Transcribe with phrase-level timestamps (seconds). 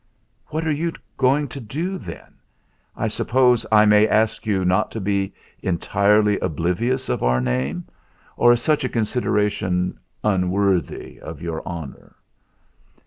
[0.47, 2.37] "What are you going to do, then?
[2.97, 5.31] I suppose I may ask you not to be
[5.61, 7.85] entirely oblivious of our name;
[8.35, 12.15] or is such a consideration unworthy of your honour?"